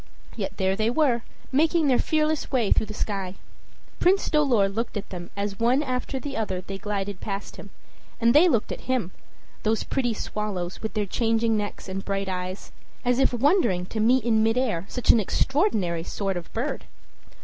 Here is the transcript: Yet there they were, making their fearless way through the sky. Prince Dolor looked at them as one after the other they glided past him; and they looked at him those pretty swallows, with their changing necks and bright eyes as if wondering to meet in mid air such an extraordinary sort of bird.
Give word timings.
Yet 0.35 0.57
there 0.57 0.75
they 0.75 0.89
were, 0.89 1.21
making 1.51 1.87
their 1.87 1.99
fearless 1.99 2.51
way 2.51 2.71
through 2.71 2.87
the 2.87 2.93
sky. 2.95 3.35
Prince 3.99 4.31
Dolor 4.31 4.67
looked 4.67 4.97
at 4.97 5.11
them 5.11 5.29
as 5.37 5.59
one 5.59 5.83
after 5.83 6.19
the 6.19 6.35
other 6.35 6.59
they 6.61 6.79
glided 6.79 7.21
past 7.21 7.57
him; 7.57 7.69
and 8.19 8.33
they 8.33 8.47
looked 8.49 8.71
at 8.71 8.81
him 8.89 9.11
those 9.61 9.83
pretty 9.83 10.15
swallows, 10.15 10.81
with 10.81 10.95
their 10.95 11.05
changing 11.05 11.55
necks 11.55 11.87
and 11.87 12.03
bright 12.03 12.29
eyes 12.29 12.71
as 13.05 13.19
if 13.19 13.31
wondering 13.31 13.85
to 13.85 13.99
meet 13.99 14.23
in 14.23 14.41
mid 14.41 14.57
air 14.57 14.85
such 14.89 15.11
an 15.11 15.19
extraordinary 15.19 16.01
sort 16.03 16.35
of 16.35 16.51
bird. 16.51 16.85